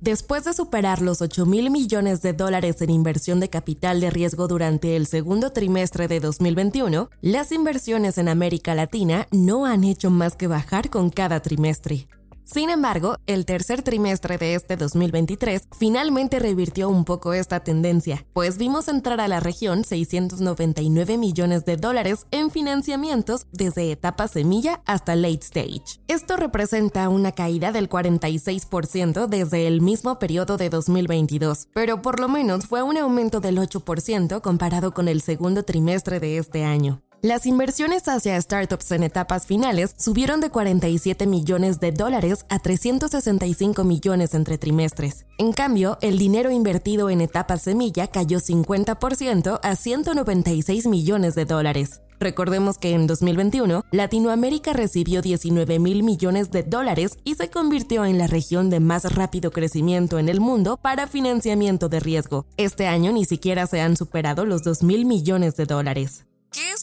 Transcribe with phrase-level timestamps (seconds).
[0.00, 4.46] Después de superar los 8 mil millones de dólares en inversión de capital de riesgo
[4.46, 10.36] durante el segundo trimestre de 2021, las inversiones en América Latina no han hecho más
[10.36, 12.08] que bajar con cada trimestre.
[12.46, 18.56] Sin embargo, el tercer trimestre de este 2023 finalmente revirtió un poco esta tendencia, pues
[18.56, 25.16] vimos entrar a la región 699 millones de dólares en financiamientos desde etapa semilla hasta
[25.16, 26.00] late stage.
[26.06, 32.28] Esto representa una caída del 46% desde el mismo periodo de 2022, pero por lo
[32.28, 37.02] menos fue un aumento del 8% comparado con el segundo trimestre de este año.
[37.22, 43.84] Las inversiones hacia startups en etapas finales subieron de 47 millones de dólares a 365
[43.84, 45.24] millones entre trimestres.
[45.38, 52.02] En cambio, el dinero invertido en etapas semilla cayó 50% a 196 millones de dólares.
[52.20, 58.18] Recordemos que en 2021, Latinoamérica recibió 19 mil millones de dólares y se convirtió en
[58.18, 62.46] la región de más rápido crecimiento en el mundo para financiamiento de riesgo.
[62.58, 66.26] Este año ni siquiera se han superado los 2 mil millones de dólares.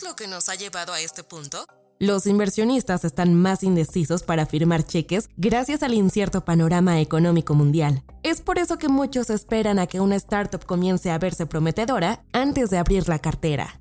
[0.03, 1.65] ¿Qué es lo que nos ha llevado a este punto?
[1.97, 8.03] Los inversionistas están más indecisos para firmar cheques gracias al incierto panorama económico mundial.
[8.21, 12.69] Es por eso que muchos esperan a que una startup comience a verse prometedora antes
[12.69, 13.79] de abrir la cartera.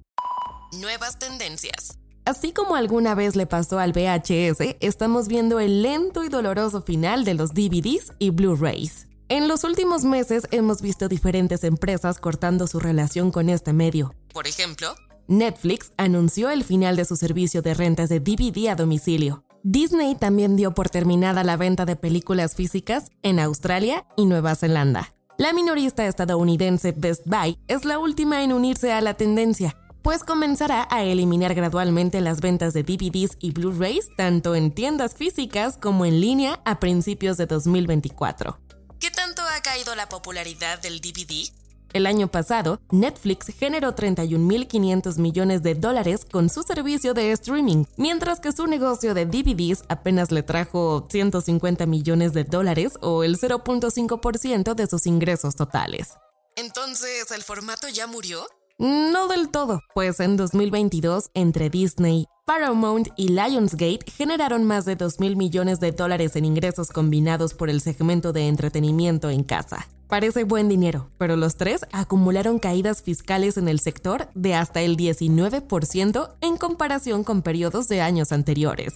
[0.78, 1.98] Nuevas tendencias.
[2.24, 7.24] Así como alguna vez le pasó al VHS, estamos viendo el lento y doloroso final
[7.24, 9.08] de los DVDs y Blu-rays.
[9.28, 14.14] En los últimos meses hemos visto diferentes empresas cortando su relación con este medio.
[14.32, 14.94] Por ejemplo,
[15.32, 19.44] Netflix anunció el final de su servicio de rentas de DVD a domicilio.
[19.62, 25.14] Disney también dio por terminada la venta de películas físicas en Australia y Nueva Zelanda.
[25.38, 30.86] La minorista estadounidense Best Buy es la última en unirse a la tendencia, pues comenzará
[30.90, 36.20] a eliminar gradualmente las ventas de DVDs y Blu-rays tanto en tiendas físicas como en
[36.20, 38.58] línea a principios de 2024.
[39.00, 41.61] ¿Qué tanto ha caído la popularidad del DVD?
[41.92, 48.40] El año pasado, Netflix generó 31.500 millones de dólares con su servicio de streaming, mientras
[48.40, 54.74] que su negocio de DVDs apenas le trajo 150 millones de dólares o el 0.5%
[54.74, 56.14] de sus ingresos totales.
[56.56, 58.46] Entonces, ¿el formato ya murió?
[58.78, 65.20] No del todo, pues en 2022, entre Disney, Paramount y Lionsgate generaron más de 2
[65.20, 69.88] mil millones de dólares en ingresos combinados por el segmento de entretenimiento en casa.
[70.06, 74.98] Parece buen dinero, pero los tres acumularon caídas fiscales en el sector de hasta el
[74.98, 78.92] 19% en comparación con periodos de años anteriores.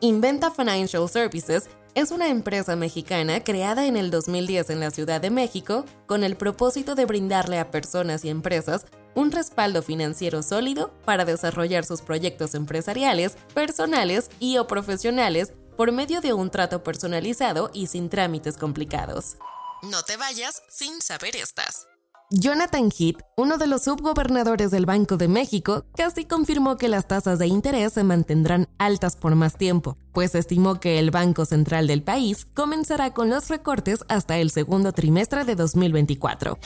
[0.00, 5.30] Inventa Financial Services es una empresa mexicana creada en el 2010 en la Ciudad de
[5.30, 8.84] México con el propósito de brindarle a personas y empresas
[9.14, 16.20] un respaldo financiero sólido para desarrollar sus proyectos empresariales, personales y o profesionales por medio
[16.20, 19.36] de un trato personalizado y sin trámites complicados.
[19.82, 21.86] No te vayas sin saber estas.
[22.32, 27.40] Jonathan Heath, uno de los subgobernadores del Banco de México, casi confirmó que las tasas
[27.40, 32.04] de interés se mantendrán altas por más tiempo, pues estimó que el Banco Central del
[32.04, 36.56] país comenzará con los recortes hasta el segundo trimestre de 2024.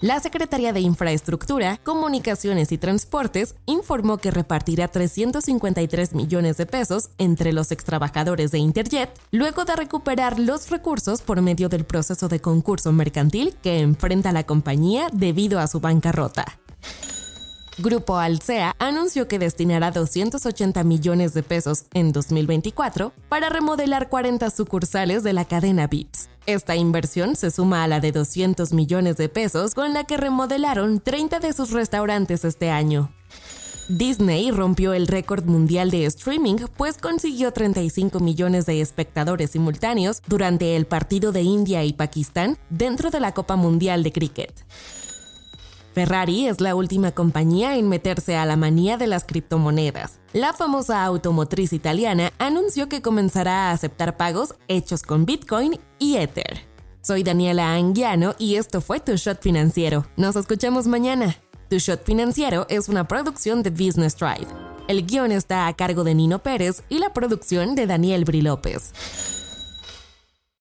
[0.00, 7.52] La Secretaría de Infraestructura, Comunicaciones y Transportes informó que repartirá 353 millones de pesos entre
[7.52, 12.92] los extrabajadores de Interjet, luego de recuperar los recursos por medio del proceso de concurso
[12.92, 16.44] mercantil que enfrenta la compañía debido a su bancarrota.
[17.78, 25.22] Grupo Alsea anunció que destinará 280 millones de pesos en 2024 para remodelar 40 sucursales
[25.24, 26.28] de la cadena VIPS.
[26.46, 31.00] Esta inversión se suma a la de 200 millones de pesos con la que remodelaron
[31.00, 33.10] 30 de sus restaurantes este año.
[33.88, 40.76] Disney rompió el récord mundial de streaming, pues consiguió 35 millones de espectadores simultáneos durante
[40.76, 44.52] el partido de India y Pakistán dentro de la Copa Mundial de Cricket.
[45.94, 50.18] Ferrari es la última compañía en meterse a la manía de las criptomonedas.
[50.32, 56.62] La famosa automotriz italiana anunció que comenzará a aceptar pagos hechos con Bitcoin y Ether.
[57.00, 60.04] Soy Daniela Anguiano y esto fue Tu Shot Financiero.
[60.16, 61.36] Nos escuchamos mañana.
[61.70, 64.48] Tu Shot Financiero es una producción de Business Drive.
[64.88, 68.92] El guion está a cargo de Nino Pérez y la producción de Daniel Bri López.